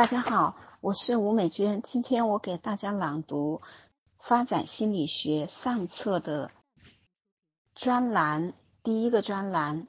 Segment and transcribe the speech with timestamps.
[0.00, 1.82] 大家好，我是吴美娟。
[1.82, 3.56] 今天我给大家朗读
[4.18, 6.50] 《发展心理学》上册的
[7.74, 9.86] 专栏，第一个专栏。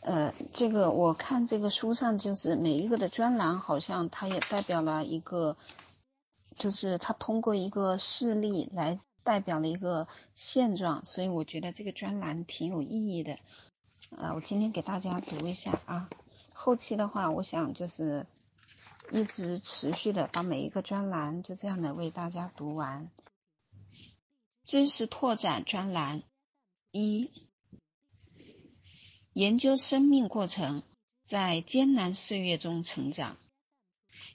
[0.00, 5.56] 呃，这个我看这个书上就是每一个的专栏，好像它也代表了一个，
[6.56, 13.38] 就是它通过一个事例来代表了一个现状，所以我觉得这个专栏挺有意义的。
[14.16, 16.10] 呃，我今天给大家读一下啊，
[16.52, 18.26] 后期的话，我想就是
[19.14, 23.10] 一直持续的把每一个专栏就这样的为大家读完。
[24.64, 26.22] 知识拓展专栏
[26.92, 27.30] 一。
[29.34, 30.82] 研究生命过程，
[31.26, 33.36] 在艰难岁月中成长。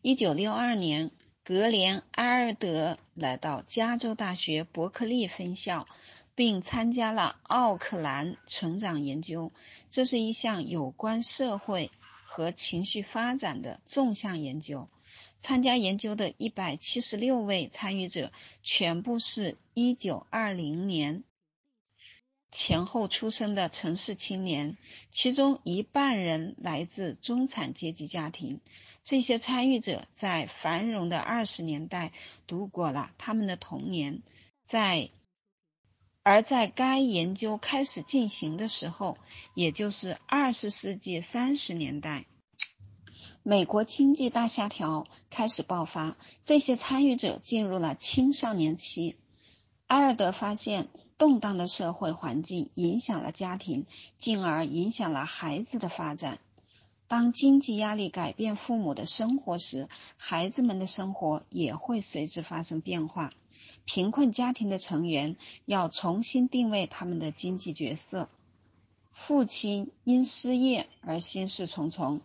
[0.00, 1.10] 一九六二年，
[1.44, 5.86] 格连·埃尔德来到加州大学伯克利分校，
[6.34, 9.52] 并参加了奥克兰成长研究。
[9.90, 11.90] 这是一项有关社会
[12.32, 14.88] 和情绪发展的纵向研究。
[15.42, 21.24] 参加研究的一百七十六位参与者，全部是一九二零年。
[22.50, 24.78] 前后出生的城市青年，
[25.10, 28.60] 其中一半人来自中产阶级家庭。
[29.04, 32.12] 这些参与者在繁荣的二十年代
[32.46, 34.22] 度过了他们的童年，
[34.66, 35.10] 在
[36.22, 39.16] 而在该研究开始进行的时候，
[39.54, 42.26] 也就是二十世纪三十年代，
[43.42, 49.16] 美国经济大萧条开始爆发，这些参与者进入了青少年期。
[49.86, 50.88] 埃尔德发现。
[51.18, 53.86] 动荡的社会环境影响了家庭，
[54.18, 56.40] 进而影响了孩子的发展。
[57.06, 63.32] 当经济压力改变父母的生活时，孩子们的生活也会随之发生变化。
[63.84, 68.28] 贫困家庭的成员要重新定位他们的经济角色。
[69.10, 72.20] 父亲因失业而心事重重，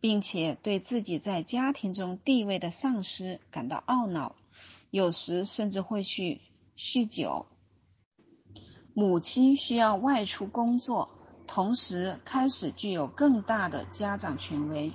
[0.00, 4.36] 并且对自己在家庭中地位的丧失感到懊恼，
[4.90, 6.40] 有时甚至会去
[6.76, 7.46] 酗酒。
[8.94, 11.10] 母亲需要外出工作，
[11.46, 14.92] 同时开始具有更大的家长权威，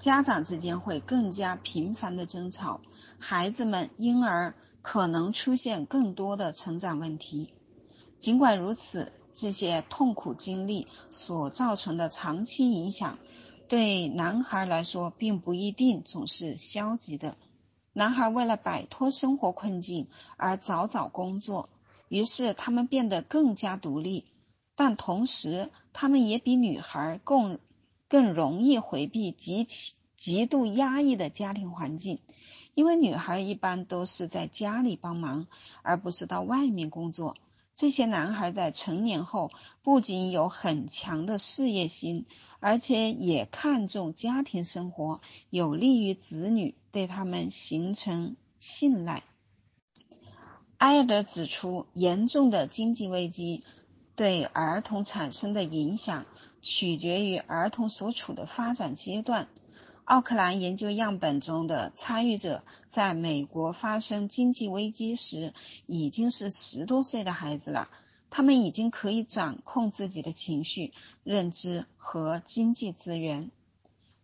[0.00, 2.80] 家长之间会更加频繁的争吵，
[3.18, 7.52] 孩子们因而可能出现更多的成长问题。
[8.18, 13.18] 尽管如此，这些痛苦经历所造成的长期影响，
[13.68, 17.36] 对男孩来说并不一定总是消极的。
[17.92, 21.68] 男孩为了摆脱生活困境而早早工作。
[22.08, 24.24] 于是他们变得更加独立，
[24.74, 27.60] 但同时他们也比女孩更
[28.10, 32.18] 更容易回避极其极度压抑的家庭环境，
[32.74, 35.46] 因为女孩一般都是在家里帮忙，
[35.82, 37.36] 而不是到外面工作。
[37.76, 39.50] 这些男孩在成年后
[39.82, 42.26] 不仅有很强的事业心，
[42.58, 49.22] 而且也看重家庭生活，有利于子女对他们形成信赖。
[50.76, 53.64] 埃尔德指出，严重的经济危机
[54.16, 56.26] 对儿童产生的影响
[56.62, 59.48] 取决于儿童所处的发展阶段。
[60.04, 65.54] 奥克兰研究样本中的参与者在美国发生经济危机时
[65.86, 67.88] 已经是十多岁的孩子了，
[68.28, 73.52] 他们已经可以掌控自己的情绪、认知和经济资源。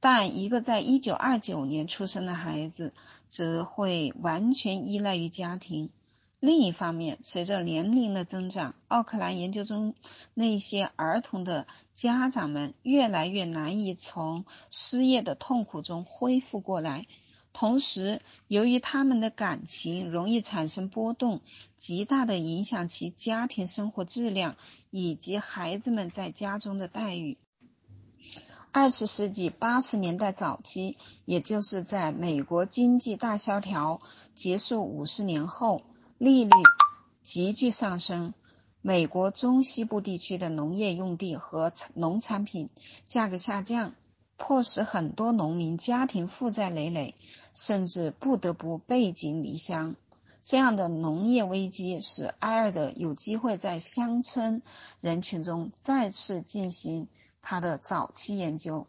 [0.00, 2.92] 但一个在一九二九年出生的孩子
[3.28, 5.90] 则会完全依赖于家庭。
[6.40, 9.94] 另一方面，随着年龄的增长，奥克兰研究中
[10.32, 17.06] 那些儿童的家长们越来越难以从失业的痛苦中恢复过来。
[17.52, 21.42] 同时，由于他们的感情容易产生波动，
[21.76, 24.56] 极大的影响其家庭生活质量
[24.88, 27.36] 以及孩子们在家中的待遇。
[28.72, 30.96] 二十世纪八十年代早期，
[31.26, 34.00] 也就是在美国经济大萧条
[34.34, 35.82] 结束五十年后。
[36.20, 36.50] 利率
[37.22, 38.34] 急剧上升，
[38.82, 42.68] 美国中西部地区的农业用地和农产品
[43.06, 43.94] 价格下降，
[44.36, 47.14] 迫使很多农民家庭负债累累，
[47.54, 49.96] 甚至不得不背井离乡。
[50.44, 54.60] 这样的农业危机使埃尔德有机会在乡村
[55.00, 57.08] 人群中再次进行
[57.40, 58.86] 他的早期研究。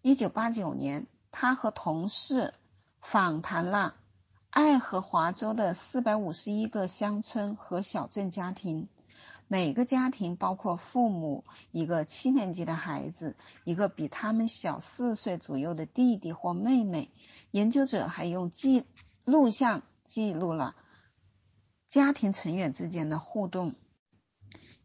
[0.00, 2.54] 一九八九年，他和同事
[3.00, 3.94] 访谈了。
[4.52, 8.86] 爱荷华州的四百五十一个乡村和小镇家庭，
[9.48, 13.34] 每个家庭包括父母、一个七年级的孩子、
[13.64, 17.10] 一个比他们小四岁左右的弟弟或妹妹。
[17.50, 18.84] 研究者还用记
[19.24, 20.76] 录像记录了
[21.88, 23.74] 家庭成员之间的互动。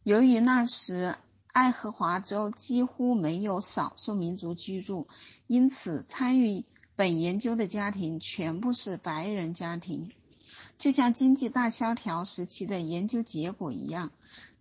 [0.02, 1.18] 由于那时
[1.48, 5.10] 爱荷华州几乎没有少数民族居住，
[5.46, 6.64] 因此参与。
[6.98, 10.12] 本研究的家庭全部是白人家庭，
[10.80, 14.12] 就像经济大萧条时期的研究结果一样，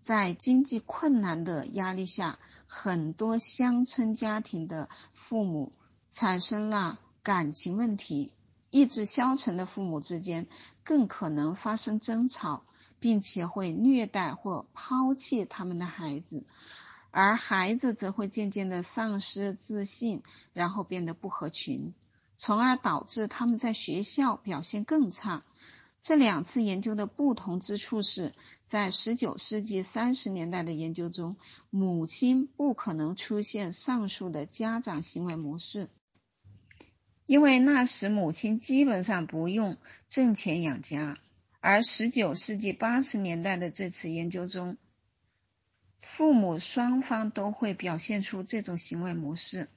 [0.02, 5.72] 在经济困难的压力下，很多乡村家庭的父母
[6.12, 8.32] 产生了感情问题，
[8.68, 10.46] 意志消沉的父母之间
[10.84, 12.64] 更可能发生争吵，
[13.00, 16.44] 并且会虐待或抛弃他们的孩子。
[17.10, 20.22] 而孩子则会渐渐的丧失自信，
[20.52, 21.94] 然后变得不合群，
[22.36, 25.44] 从而导致他们在学校表现更差。
[26.02, 28.32] 这两次研究的不同之处是，
[28.68, 31.36] 在19世纪30年代的研究中，
[31.70, 35.88] 母亲不可能出现上述的家长行为模式，
[37.26, 39.78] 因为那时母亲基本上不用
[40.08, 41.18] 挣钱养家。
[41.58, 44.76] 而19世纪80年代的这次研究中，
[45.98, 49.68] 父母双方都会表现出这种行为模式。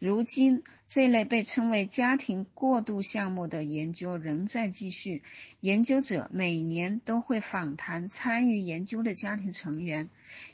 [0.00, 5.22] 如今，这类被称为家庭过渡项目的研究仍在继续。
[5.60, 10.08] 研究者每年都会访谈参与研究的家庭成员。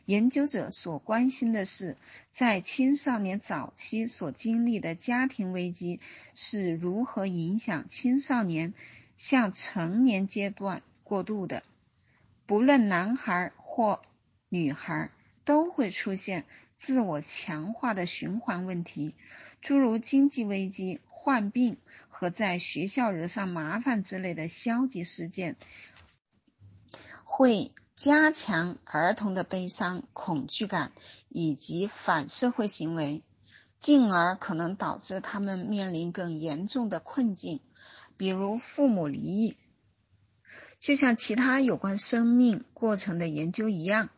[0.05, 1.97] 研究者所关心的是，
[2.33, 6.01] 在青少年早期所经历的家庭危机
[6.35, 8.75] 是如何影响青少年
[9.17, 11.63] 向成年阶段过渡的。
[12.47, 14.03] 不论男孩或
[14.49, 15.13] 女孩
[15.45, 16.45] 都会出现
[16.79, 19.17] 自我强化的循环问题，
[19.61, 21.79] 诸如经济危机、患病
[22.09, 25.57] 和在学校惹上麻烦之类的消极事件，
[27.25, 30.93] 会加强儿童的悲伤、恐惧感
[31.29, 33.23] 以及反社会行为，
[33.79, 37.61] 进而可能导致他们面临更严重的困境，
[38.17, 39.57] 比如父母离异。
[40.79, 44.11] 就像其他有关生命过程的研究一样。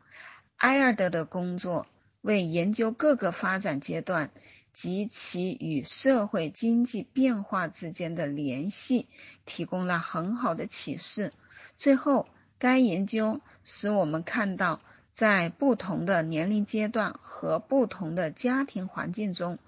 [0.57, 1.87] 埃尔德的工作
[2.21, 4.31] 为研究各个发展阶段
[4.73, 9.09] 及其与社会经济变化之间的联系
[9.47, 11.33] 提供了很好的启示。
[11.77, 12.29] 最后，
[12.59, 14.81] 该研究使我们看到，
[15.15, 19.59] 在不同的年龄阶段和不同的家庭环境中，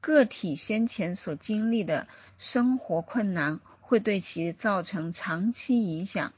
[0.00, 2.08] 个体先前所经历的
[2.38, 6.32] 生活困难会对其造成长期影响。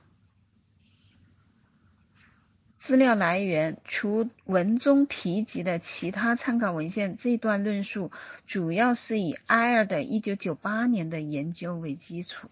[2.85, 8.11] 资料来源除文中提及的其他参考文献，这段论述
[8.45, 12.49] 主要是以埃尔的1998年的研究为基础。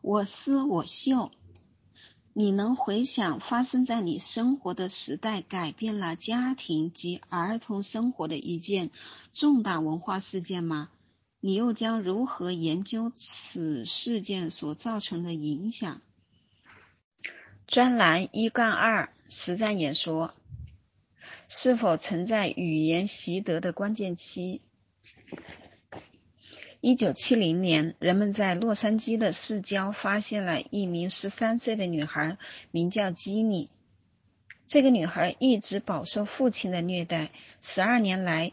[0.00, 1.30] 我思我秀，
[2.32, 8.90] 你能回想发生在你生活的时代改变了家庭及儿童生活的一件
[9.32, 10.88] 重大文化事件吗？
[11.38, 16.00] 你又将如何研究此事件所造成的影响？
[17.72, 20.34] 专栏一杠二实战演说：
[21.48, 24.60] 是否存在语言习得的关键期？
[26.82, 32.36] 一九七零年，人们在洛杉矶的市郊发现了一名十三岁的女孩，
[32.72, 33.70] 名叫基尼。
[34.66, 37.30] 这个女孩一直饱受父亲的虐待，
[37.62, 38.52] 十二年来，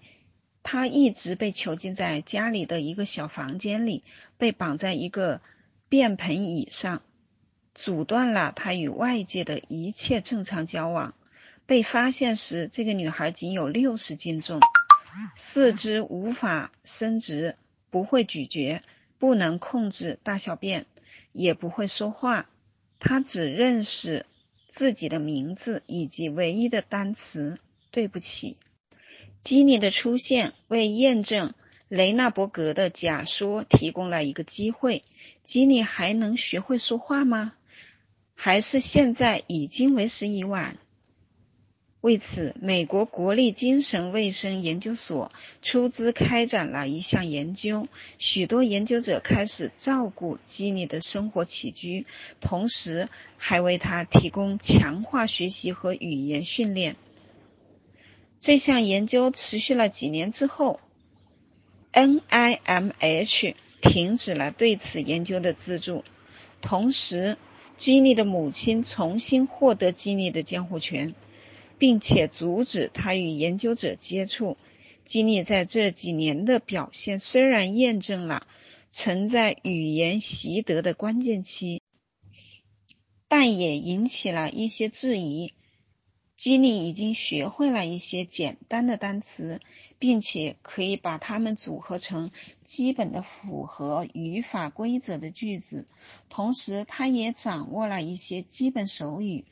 [0.63, 4.05] 她一直被囚禁在家里的一个小房间里，
[4.37, 5.41] 被绑在一个
[5.89, 7.01] 便盆椅上。
[7.75, 11.13] 阻断了他与外界的一切正常交往。
[11.65, 14.59] 被发现时，这个女孩仅有六十斤重，
[15.37, 17.55] 四肢无法伸直，
[17.91, 18.81] 不会咀嚼，
[19.19, 20.87] 不能控制大小便，
[21.31, 22.49] 也不会说话。
[22.99, 24.25] 她只认识
[24.71, 27.59] 自己的名字以及唯一的单词
[27.91, 28.57] “对不起”。
[29.41, 31.53] 基尼的出现为验证
[31.87, 35.03] 雷纳伯格的假说提供了一个机会。
[35.43, 37.53] 基尼还能学会说话吗？
[38.41, 40.77] 还是现在已经为时已晚。
[41.99, 45.29] 为此，美国国立精神卫生研究所
[45.61, 52.05] 出资开展了一项研究，许多研究者开始照顾基尼的生活起居，
[52.39, 56.95] 同时还为他提供强化学习和语言训练。
[58.39, 60.79] 这项研究持续了几年之后
[61.91, 66.05] ，NIMH 停止了对此研究的资助，
[66.61, 67.37] 同时。
[67.79, 71.15] 基尼的母亲重新获得基尼的监护权，
[71.77, 74.57] 并且阻止他与研究者接触。
[75.05, 78.45] 基尼在这几年的表现虽然验证了
[78.91, 81.81] 存在语言习得的关键期，
[83.29, 85.53] 但也引起了一些质疑。
[86.39, 89.59] 基尼已经学会了一些简单的单词，
[89.99, 92.31] 并且可以把它们组合成
[92.63, 95.85] 基本的符合语法规则的句子。
[96.29, 99.43] 同时，他也掌握了一些基本手语。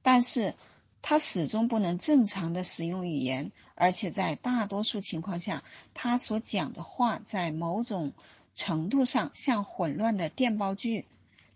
[0.00, 0.54] 但是，
[1.02, 5.62] 他始终不能正常的使用语言，而且在大多数情况下，
[5.92, 8.14] 他所讲的话在某种
[8.54, 11.04] 程度上像混乱的电报句。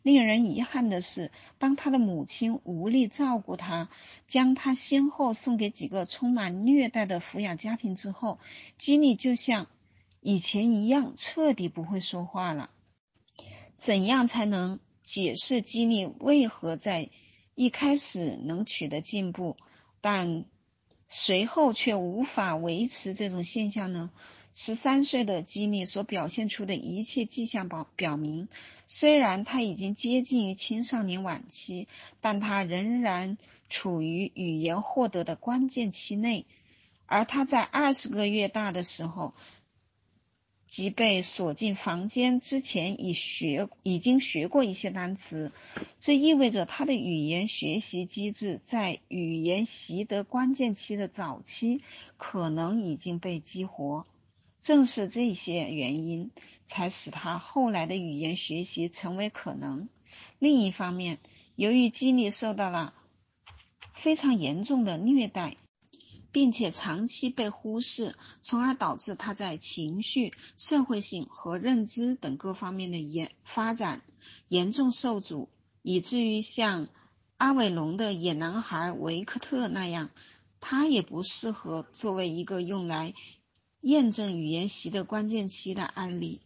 [0.07, 3.89] 令人遗憾的是，当他的母亲无力照顾他，
[4.29, 8.39] 将他先后送给几个充满虐待的抚养家庭之后，
[8.79, 9.67] 基尼就像
[10.21, 12.71] 以前一样彻底不会说话了。
[13.79, 17.11] 怎样才能解释基尼为何在？
[17.57, 19.57] 一开始能取得进步，
[20.01, 20.45] 但
[21.09, 24.11] 随后却无法维持这种现象呢？
[24.59, 28.49] 十三岁的基尼所表现出的一切迹象表表明，
[28.87, 31.89] 虽然他已经接近于青少年晚期，
[32.23, 33.37] 但他仍然
[33.69, 36.47] 处于语言获得的关键期内，
[37.05, 39.35] 而他在二十个月大的时候。
[40.69, 45.53] 即被锁进房间之前，已学已经学过一些单词，
[46.01, 51.83] 这意味着他的语言学习机制在语言习得关键期的早期
[52.17, 54.07] 可能已经被激活。
[54.67, 56.33] 正是这些原因，
[56.67, 59.89] 才使他后来的语言学习成为可能。
[60.41, 61.21] 另一方面，
[61.55, 62.93] 由于基尼受到了
[63.95, 65.57] 非常严重的虐待。
[66.33, 74.03] 并且长期被忽视，从而导致他在情绪、社会性和认知等各方面的严发展
[74.49, 75.49] 严重受阻，
[75.81, 76.89] 以至于像
[77.39, 80.11] 阿伟龙的野男孩维克特那样，
[80.61, 83.15] 他也不适合作为一个用来
[83.89, 86.41] 验证语言习的关键期的案例。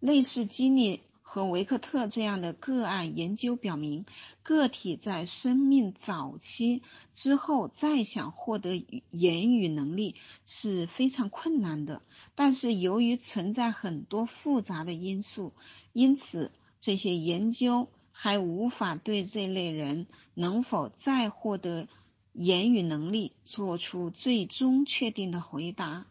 [0.00, 1.00] 类似经历。
[1.26, 4.04] 和维克特这样的个案研究表明，
[4.44, 8.76] 个体在生命早期之后再想获得
[9.10, 10.14] 言语能力
[10.46, 12.02] 是非常困难的。
[12.36, 15.54] 但是由于存在很多复杂的因素，
[15.92, 21.88] 因此这些研究还无法对这类人能否再获得
[22.34, 26.04] 言语能力做出最终确定的回答。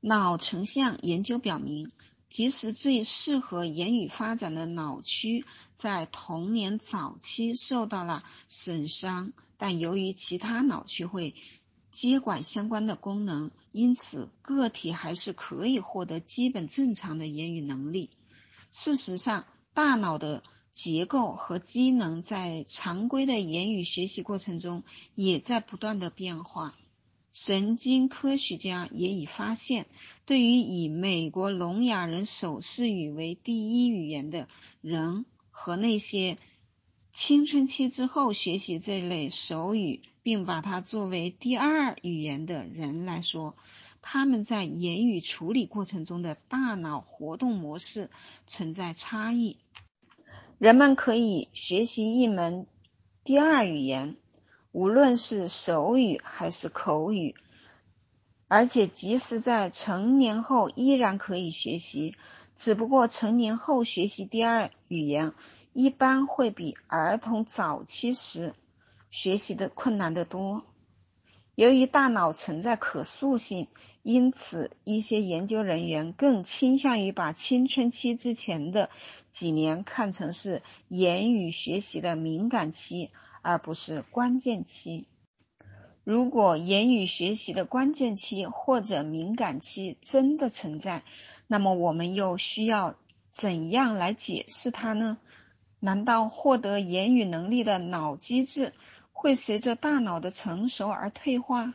[0.00, 1.90] 脑成像研究表明。
[2.28, 5.44] 即使最适合言语发展的脑区
[5.74, 11.34] 在童年早期受到了损伤，但由于其他脑区会
[11.90, 18.10] 接管相关的功能，因此个体还是可以获得基本正常的言语能力。
[18.70, 19.44] 事实上，
[19.74, 24.82] 大脑的结构和机能在常规的言语学习过程中
[25.14, 26.74] 也在不断的变化。
[27.32, 29.86] 神经科学家也已发现，
[30.26, 34.48] 对于以美国聋哑人手势语为第一语言的
[34.80, 36.38] 人和那些
[37.14, 43.56] 青春期之后学习这类手语并把它作为第二语言的人来说，
[44.02, 48.10] 他们在言语处理过程中的大脑活动模式
[48.48, 49.58] 存在差异。
[50.60, 52.66] 人们可以学习一门
[53.24, 54.16] 第二语言。
[54.72, 57.34] 无论是手语还是口语，
[58.46, 62.14] 而且即使在成年后依然可以学习，
[62.56, 65.32] 只不过成年后学习第二语言
[65.72, 68.52] 一般会比儿童早期时
[69.08, 70.66] 学习的困难得多。
[71.54, 73.66] 由于大脑存在可塑性，
[74.02, 78.88] 因此一些研究人员更倾向于把青春期之前的
[79.32, 83.10] 几年看成是言语学习的敏感期。
[83.42, 85.06] 而不是关键期。
[86.04, 91.04] 如果言语学习的关键期或者敏感期真的存在，
[91.46, 92.96] 那么我们又需要
[93.32, 95.16] 怎样来解释它呢？
[95.78, 98.74] 难道获得言语能力的脑机制
[99.10, 101.72] 会随着大脑的成熟而退化？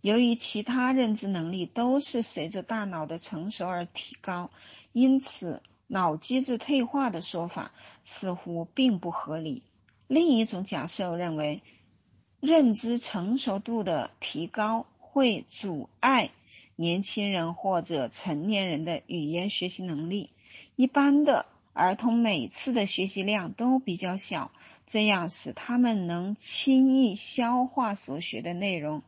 [0.00, 4.50] 由于其他认知能力都是随着大脑的成熟而提高，
[4.92, 7.70] 因此脑机制退化的说法
[8.02, 9.62] 似乎并不合理。
[10.08, 11.60] 另一种假设认为，
[12.40, 16.30] 认知成熟度的提高会阻碍
[16.76, 20.30] 年轻人或者成年人的语言学习能力。
[20.76, 21.44] 一般的
[21.74, 24.50] 儿童每次的学习量都比较小，
[24.86, 29.02] 这样使他们能轻易消化所学的内容。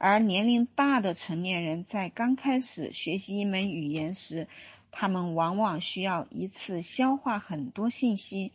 [0.00, 4.46] 而年龄大的成年人在刚开始学习一门语言时，
[4.90, 8.52] 他们往往需要一次消化很多信息。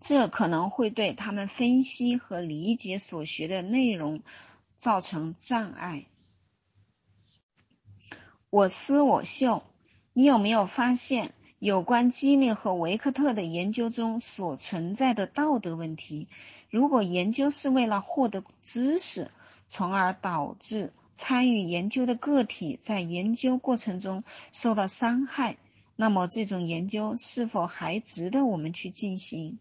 [0.00, 4.22] 这可能会对他们分析和理解所学的内容
[4.76, 6.06] 造成障碍。
[8.48, 9.64] 我思我秀，
[10.12, 16.28] 你有没有发现有关基利和维克特的研究中所存在的道德问题？
[16.70, 19.30] 如果研究是为了获得知识，
[19.66, 24.22] 从而导致参与研究的个体在研究过程中
[24.52, 25.58] 受到伤害，
[25.96, 29.58] 那么这种研究是否还值得我们去进行？